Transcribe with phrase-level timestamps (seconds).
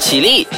[0.00, 0.48] 起立，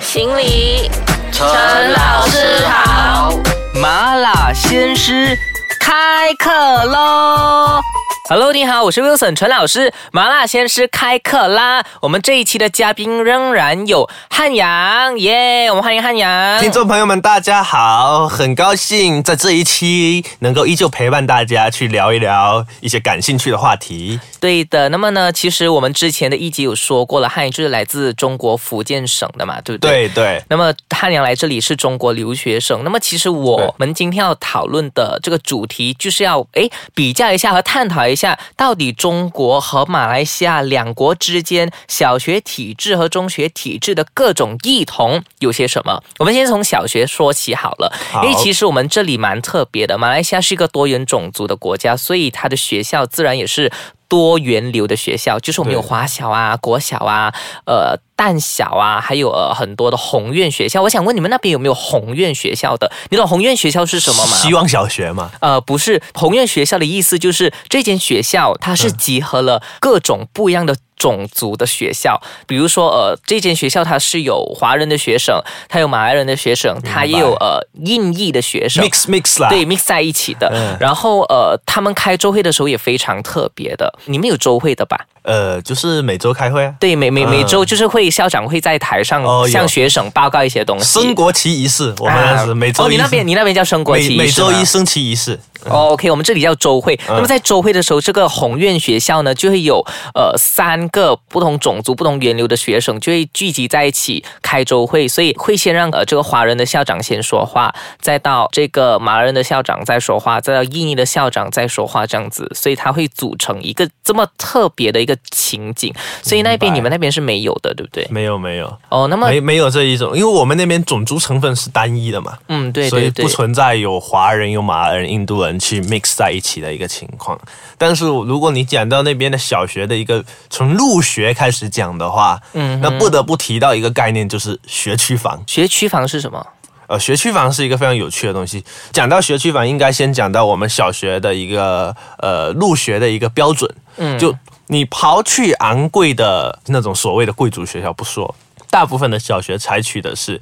[0.00, 0.88] 行礼，
[1.32, 1.44] 陈
[1.92, 3.36] 老师好。
[3.74, 5.36] 麻辣鲜师
[5.80, 7.81] 开课喽
[8.28, 9.92] ！Hello，你好，我是 Wilson 陈老师。
[10.12, 11.84] 麻辣鲜师开课啦！
[12.00, 15.68] 我们这一期的嘉宾仍然有汉阳，耶！
[15.68, 16.60] 我们欢迎汉阳。
[16.60, 24.20] 听众朋友们，大家好，很高兴在这一期能够依旧陪伴大家去聊一聊一些感兴趣的话题。
[24.40, 30.08] 对的，那么呢，其实我们之前的一集有说过了，汉阳就是来自中国福建省的嘛，对不对？
[30.08, 46.02] 对对，那么汉阳来这里是中国留学生，那么其实我们今天要讨论的这个主题就是要哎比较一下和探讨一下，到底中国和马来西亚两国之间小学体制和中学体制的各种异同有些什么？
[46.18, 53.70] 我们先从小学说起好了，好因为其实我们这里蛮特别的，马来西亚是一个多元种族的国家，所以它的学校自然也是。
[54.08, 57.32] 多元流的学校，就是我们有华小啊、国小啊、
[57.64, 60.80] 呃淡小啊，还有呃很多的宏愿学校。
[60.80, 62.88] 我想问你们那边有没有宏愿学校的？
[63.10, 64.36] 你懂宏愿学校是什么吗？
[64.36, 78.84] 希望小学吗，呃，不是，宏愿学校的意思就是这间学校它是集合了各种不一样的种族的学校，比如说呃，这间学校它是有华人的学生，它有马来人的学生，它也有呃印裔的学生。
[78.84, 80.48] mix mix 啦，对，mix 在一起的。
[80.54, 83.92] 嗯然后呃，他们开周会的时候也非常特别的。
[84.04, 85.06] 你们有周会的吧？
[85.22, 87.30] 呃，就是每周开会啊，对，每每嗯。
[87.30, 91.00] 每周就是会校长会在台上向学生报告一些东西。
[91.00, 96.94] 升国旗仪式，我们每周哦，你那边你那边叫升国旗仪式每周一升旗仪式，哦，OK，我们这里叫周会。
[97.08, 115.92] 嗯那么在周会的时候，这个宏愿学校呢，就会有呃三个不同种族、不同源流的学生就会聚集在一起开周会，所以会先让呃这个华人的校长先说话，再到这个马来人的校长再说话，再到印尼的校长再说话，这样子，所以他会组成一个这么特别的一个情景。
[116.22, 118.06] 所以那边你们那边是没有的，对不对？
[118.10, 118.66] 没有没有。
[118.88, 127.38] 哦，那么没没有这一种，因为我们那边种族成分是单一的嘛，嗯，对所以对对不，存在有华人、有马来人、印度人去 mix 在一起的一个情况。
[127.78, 135.42] 但是如果你讲到那边的小学的一个从入学开始讲的话，嗯那不得不提到一个概念，就是学区房。
[135.46, 136.46] 学区房是什么？
[136.88, 138.62] 呃，学区房是一个非常有趣的东西。
[138.92, 143.72] 讲到学区房，应该先讲到我们小学的一个呃入学的一个标准。
[143.96, 144.34] 嗯就
[144.66, 148.34] 你刨去昂贵的那种所谓的贵族学校不说，
[148.68, 150.40] 大部分的小学采取的是，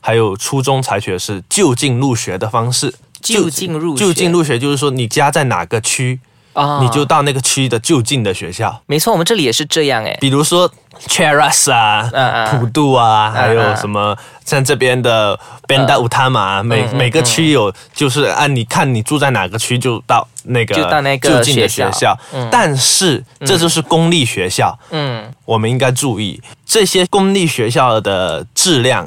[0.00, 2.94] 还有初中采取的是就近入学的方式。
[3.20, 4.04] 就近入学。
[4.04, 6.18] 就近入学就是说你家在哪个区，
[6.52, 6.80] 啊。
[6.82, 8.82] 你就到那个区的就近的学校。
[8.86, 10.16] 没错，我们这里也是这样哎。
[10.20, 10.70] 比如说
[11.08, 14.16] Cheras 啊、普渡啊，还有嗯什么
[14.46, 15.38] 像这边的
[15.68, 22.18] Banda Utama，每嗯每个区有就是按你看你住在哪个区就到那个就到那个就近的学校。
[22.50, 29.06] 但是这就是公立学校，嗯，我们应该注意这些公立学校的质量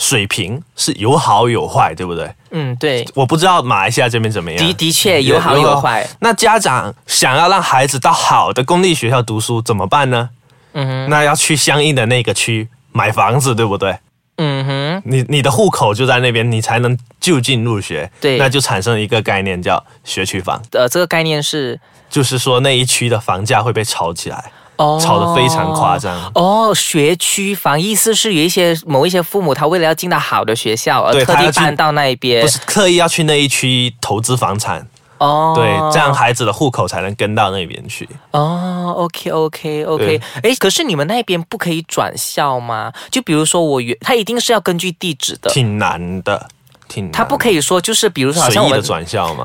[0.00, 2.34] 水平是有好有坏，对不对？
[2.52, 4.58] 嗯，对，我不知道马来西亚这边怎么样。
[4.58, 6.08] 的的确有好有坏。
[6.20, 10.30] 那家长想要让孩子到好的公立学校读书怎么办呢？
[10.72, 13.98] 嗯哼，那要去相应的那个区买房子，对不对？
[14.38, 18.10] 嗯哼，你你的户口就在那边，你才能就近入学。
[18.22, 21.78] 对那就产生一个概念叫学区房，呃，这个概念是
[22.08, 24.50] 就是说那一区的房价会被炒起来，
[24.80, 25.98] 哦，吵得非常夸。
[25.98, 26.32] 张。
[26.34, 34.86] 哦，学区房意思是有一些某一些父母他为了要进到好的学校而特地搬到那一边不，是刻意要去那一区投资房产，
[35.18, 38.08] 哦，对，这样孩子的户口才能跟到那边去。
[38.30, 42.90] 哦，OK OK OK，对哎，可是你们那边不可以转校吗？
[43.10, 46.48] 就比如说我原，他一定是要根据地址的，挺难的，
[46.90, 47.10] 挺。
[47.12, 48.82] 他不可以说就是比如说好像我们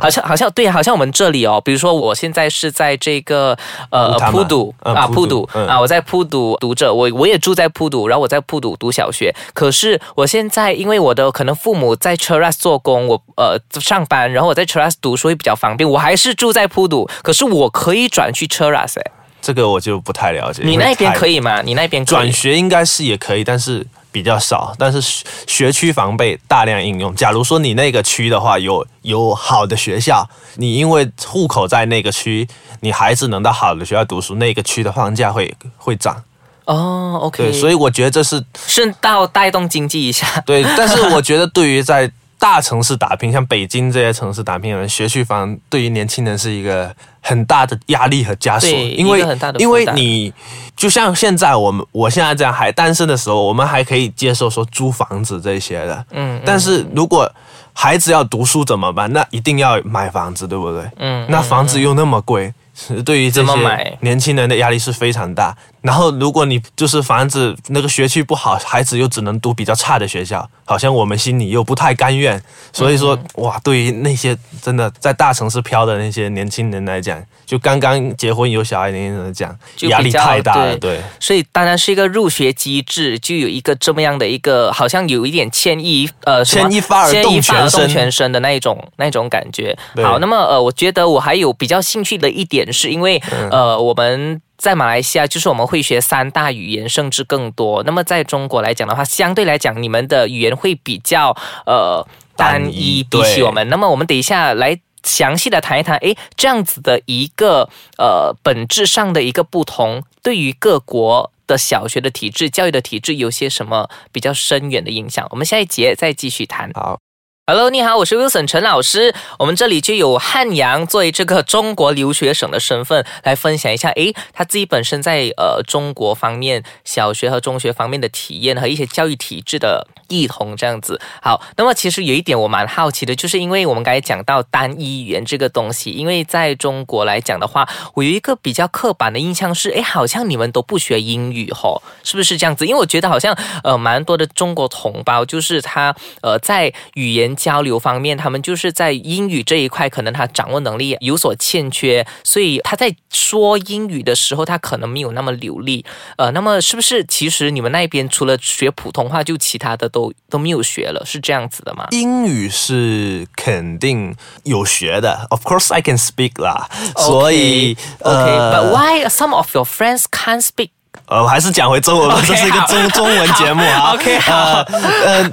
[0.02, 0.10] 好？
[0.10, 3.56] 像好像对，好像我们这里哦，比如说我现在是在这个
[3.92, 9.34] 呃普渡啊嗯普普堵堵嗯啊，我在普渡读着，我我也住在普渡，然后我在普渡读小学。
[9.54, 19.12] 可是我现在因为我的可能父母在 Cheras 做工，我呃上班，然后我在 Cheras 读书会比较方便，我还是住在普渡，可是我可以转去 Cheras 哎，
[19.42, 20.64] 这个我就不太了解。
[20.66, 21.62] 你那边可以以吗？
[21.62, 23.86] 你那边可以转学，应该是也可以，但是
[24.16, 24.74] 比较少。
[24.80, 27.14] 但是学学区房被大量应用。
[27.16, 30.26] 假如说你那个区的话有有好的学校，
[30.56, 32.48] 你因为户口在那个区，
[32.80, 36.24] 你孩子能到好的学校读书，那个区的房价会会涨。
[36.64, 40.42] 哦，OK，对，所以我觉得这是顺道带动经济一下。
[40.46, 49.26] 对，但是我觉得对于在大城市打拼，像北京这些城市打拼的人，学区房对于年轻人是一个很大的压力和枷锁，因为
[49.58, 50.34] 因为你
[50.76, 57.32] 就像现在我们我现在这样还单身的时候，我们还可以接受说租房子这些的，嗯，但是如果
[57.74, 59.12] 孩子要读书怎么办？
[59.12, 60.90] 那一定要买房子，对不对？
[60.98, 62.54] 嗯那房子又那么贵，
[63.06, 65.56] 对于这么些买年轻人的压力是非常大。
[65.82, 72.42] 然后如果你就是房子那个学区不好，孩子又只能读比较差的学校，好像我们心里又不太甘愿。
[72.74, 80.76] 所以说，哇，对于那些真的在大城市漂的那些年轻人来讲，就刚刚结婚有小孩的年轻人来讲，压力太大了。
[80.78, 89.78] 对对，所以当然是一个入学机制，就有一个这么样的一个，好像有一点牵一呃牵一发而动全身动全身的那一种那一种感觉。
[90.04, 94.42] 好，那么呃，我觉得我还有比较兴趣的一点，是因为、嗯呃我们。
[94.58, 97.84] 在马来西亚，就是我们会学三大语言，甚至更多。
[97.84, 101.36] 那么在中国来讲的话，相对来讲，你们的语言会比较
[101.66, 102.02] 呃
[102.38, 103.68] 单单一，比起对我们。
[103.68, 115.28] 那么我们等一下来详细的谈一谈，诶，这样子的一个呃本质上的一个不同，对于各国的小学的体制、教育的体制有些什么比较深远的影响？
[115.32, 116.72] 我们下一节再继续谈。
[116.74, 116.98] 好，
[117.48, 119.14] Hello，你好，我是 Wilson 陈老师。
[119.38, 131.00] 我们这里就有汉阳作为这个中国留学生的身份来分享一下，诶，他自己本身在呃中国方面小学和中学方面的体验和一些教育体制的异同这样子。
[131.22, 142.66] 好，那么其实有一点我蛮好奇的，就是因为我们刚才讲到单一语言这个东西，因为在中国来讲的话，我有一个比较刻板的印象是，诶，好像你们都不学英语吼，是不是这样子？
[142.66, 155.86] 因为我觉得好像呃蛮多的中国同胞，就是他呃在语言交流方面，他们就是在英语这一块，可能他掌握能力有所欠缺，所以他在说英语的时候，他可能没有那么流利。
[156.18, 161.88] 呃，那么是不是其实你们那边除了学普通话，就其他的都都没有学了，是这样子的吗？
[161.92, 166.70] 英语是肯定有学的，Of course I can speak 啦。
[166.98, 170.70] 所以 OK，but、呃 why some of your friends can't speak？
[171.08, 173.94] 呃，我还是讲回中文吧这是一个中中文节目啊。
[173.94, 174.66] ，OK，好呃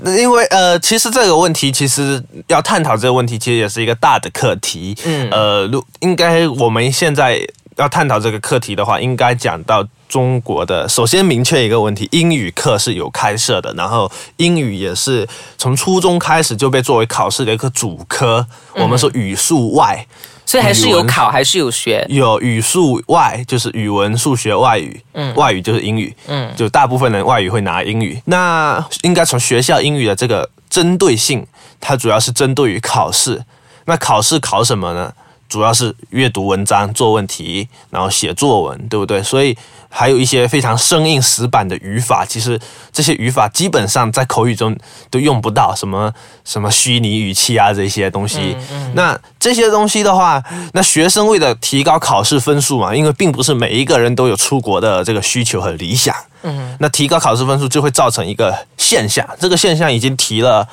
[0.05, 4.97] 呃，因为呃，其实这个问题，其实要探讨这个问题，其实也是一个大的课题。
[5.05, 7.41] 嗯呃，如应该我们现在
[7.77, 10.87] 要探讨这个课题的话，应该讲到中国的。
[10.87, 15.27] 首先明确一个问题，英语课是有开设的，然后英语也是
[15.57, 18.47] 从初中开始就被作为考试的一个主科。
[18.75, 20.07] 我们说语数外。
[20.45, 22.05] 所以还是有考，还是有学。
[22.09, 25.01] 有语数外，就是语文、数学、外语。
[25.15, 26.15] 嗯，外语就是英语。
[26.27, 28.21] 嗯就大部分人外语会拿英语。
[28.27, 31.47] 那应该从学校英语的这个针对性，
[31.81, 33.43] 它主要是针对于考试。
[33.87, 35.13] 那考试考什么呢？
[35.53, 39.23] 主要是阅读文章、做问题，然后写作文，对不对？
[39.23, 39.55] 所以
[39.91, 42.59] 还有一些非常生硬死板的语法，其实
[42.91, 44.75] 这些语法基本上在口语中
[45.11, 46.11] 都用不到，什么
[46.43, 48.57] 什么虚拟语气啊这些东西。
[48.95, 56.17] 那这些东西的话，那学生为了提高考试分数嘛，因为并不是每一个人都有出国的这个需求和理想。
[56.45, 60.67] 嗯，那提高考试分数就会造成一个现象，这个现象已经提了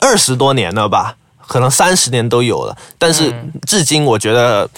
[0.00, 1.14] 二十多年了吧，
[1.46, 3.32] 可能三十年都有了，但是
[3.66, 4.68] 至今我觉得。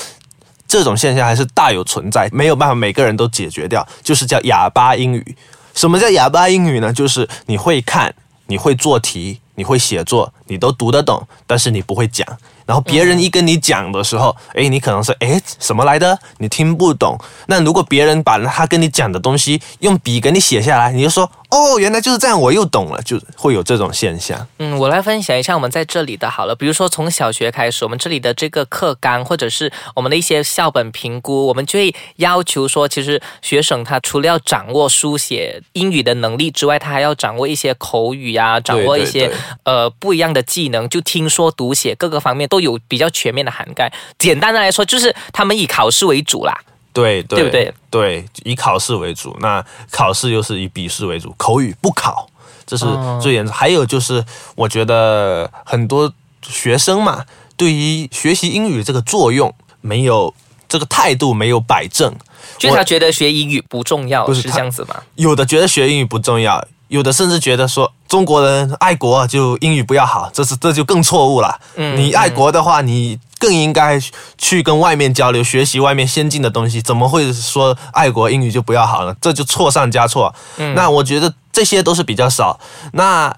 [0.70, 5.35] 这种现象还是大有存在，没有办法每个人都解决掉，就是叫哑巴英语。
[5.73, 6.93] 什么叫哑巴英语呢？
[6.93, 8.15] 就是你会看，
[8.49, 12.29] 你会做题，你会写作，你都读得懂，但是你不会讲。
[12.69, 17.19] 然后别人一跟你讲的时候，诶，你可能是诶什么来的，你听不懂。
[17.47, 24.47] 那如果别人把他跟你讲的东西用笔给你写下来，你就说哦，原来就是这样，我又懂了，就会有这种现象。
[24.59, 39.32] 嗯，我来分享一下我们在这里的好了，比如说从小学开始，我们这里的这个课纲或者是我们的一些校本评估，我们就会要求说，其实学生他除了要掌握书写英语的能力之外，他还要掌握一些口语啊，掌握一些
[39.63, 43.93] 呃不一样的技能，就听说读写各个方面都有比较全面的涵盖。
[44.19, 46.58] 简单的来说，就是他们以考试为主啦。
[46.91, 47.74] 对对对不对？
[47.91, 52.29] 对，以考试为主，那考试又是以笔试为主，口语不考，
[52.67, 53.55] 这是哦最严重。
[53.55, 54.24] 还有就是，
[54.56, 56.12] 我觉得很多
[56.43, 57.24] 学生嘛，
[57.56, 60.34] 对于学习英语这个作用没有
[60.69, 62.12] 这个态度没有摆正，
[62.56, 65.00] 就是他觉得学英语不重要，是不是他这样子吗？
[65.15, 71.60] 有的觉得学英语不重要，有的甚至觉得说中国人爱国就英语不要好，这是这就更错误了。
[71.77, 74.00] 嗯你爱国的话，你更应该
[74.38, 76.81] 去跟外面交流，学习外面先进的东西。
[76.81, 79.15] 怎么会说爱国英语就不要好呢？
[79.20, 80.34] 这就错上加错。
[80.74, 82.58] 那我觉得这些都是比较少。
[82.93, 83.36] 那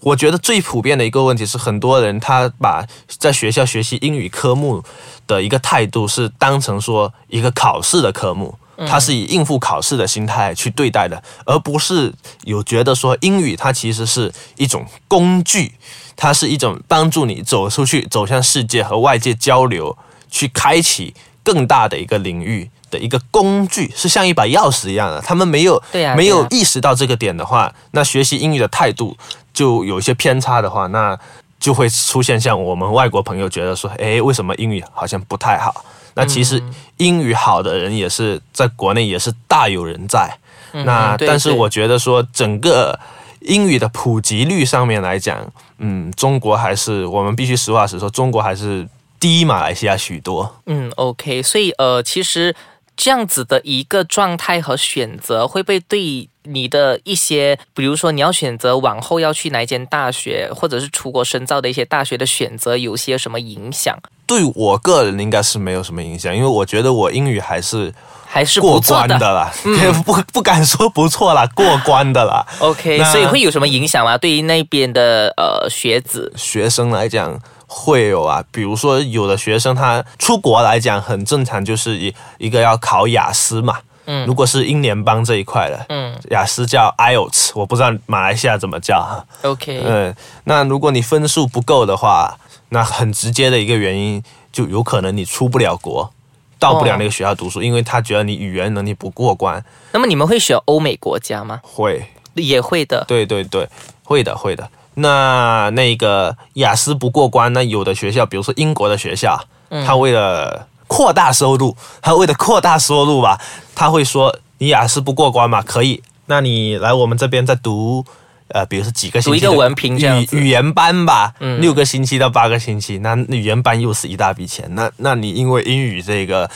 [0.00, 2.84] 我觉得最普遍的一个问题是，很多人他把
[3.18, 4.82] 在学校学习英语科目
[5.26, 12.12] 的一个态度是当成说一个考试的科目，他是以应付考试的心态去对待的，而不是
[12.44, 15.72] 有觉得说英语它其实是一种工具，
[16.16, 19.96] 它是一种帮助你走出去、走向世界和外界交流，
[20.30, 22.70] 去开启更大的一个领域。
[22.90, 25.82] 的一个工具是像一把钥匙一样的，他们没有
[26.16, 29.14] 没有意识到这个点的话，那学习英语的态度
[29.52, 31.14] 就有一些偏差的话，那
[31.58, 35.84] 就会出现像我们外国朋友觉得说，诶，为什么英语好像不太好？
[36.14, 36.62] 那其实
[36.96, 40.38] 英语好的人也是在国内也是大有人在。
[40.72, 42.98] 那但是我觉得说整个
[43.40, 48.86] 英语的普及率上面来讲，嗯，中国还是我们必须实话实说，中国还是
[49.20, 50.56] 低马来西亚许多。
[50.66, 52.54] 嗯，OK，所以呃，其实
[52.96, 63.96] 这样子的一个状态和选择，会不会对你的一些，比如说你要选择往后要去哪一间大学，或者是出国深造的一些大学的选择，有些什么影响？
[64.26, 67.92] 对我个人应该是没有什么影响，因为我觉得我英语还是
[68.26, 69.50] 还是过关的啦，
[70.04, 72.46] 不不敢说不错啦， 过关的啦。
[72.58, 74.18] OK，所以会有什么影响吗？
[74.18, 83.78] 对于那边的呃学子，学生来讲会有啊，比如说有的学生他出国来讲很正常，就是一一个要考雅思嘛。
[84.10, 89.24] 嗯如果是英联邦这一块的，嗯雅思叫 IELTS，我不知道马来西亚怎么叫哈。
[89.42, 92.38] ，OK， 嗯，那如果你分数不够的话，
[92.70, 96.10] 那很直接的一个原因就有可能你出不了国，
[96.58, 99.62] 到不了那个学校读书，因为他觉得你语言能力不过关。
[99.92, 101.60] 那么你们会选欧美国家吗？
[101.62, 103.04] 会，也会的。
[103.06, 103.68] 对对对，
[104.04, 104.68] 会的会的。
[104.94, 109.38] 那那个雅思不过关，那有的学校，比如说英国的学校，
[109.86, 113.40] 他为了扩大收入，他为了扩大收入吧，
[113.76, 118.04] 他会说你雅思不过关嘛，可以，那你来我们这边再读。
[118.50, 126.48] 呃，比如说几个星期读一个文凭这样子语语言班吧，嗯六个星期到八个星期，那语言班又是一大笔钱，那那你因为英语这个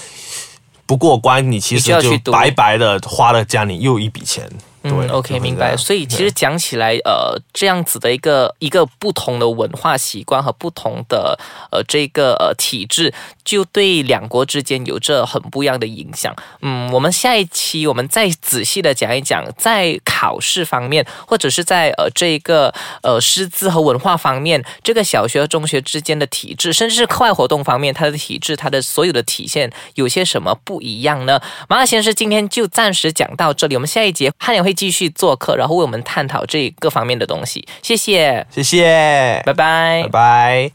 [0.87, 4.51] 不过关，你其实就白白的花了家里又一笔钱。
[4.83, 5.77] 对嗯，OK，明白。
[5.77, 11.39] 所以其实讲起来，呃，这样子的一个一个不同的文化习惯和不同的
[11.71, 13.13] 呃这个呃体制，
[13.45, 16.35] 就对两国之间有着很不一样的影响。
[16.61, 31.41] 嗯，我们下一期我们再仔细的讲一讲，在考试方面，或者是在呃这个呃师资和文化方面，这个小学和中学之间的体制，甚至是课外活动方面，它的体制，它的所有的体现有些什么不一样呢？
[31.69, 37.63] 马老先生今天就暂时讲到这里，我们下一节汉也会继续做客，然后为我们探讨这各方面的东西。
[37.83, 40.73] 谢谢，谢谢，拜拜拜拜。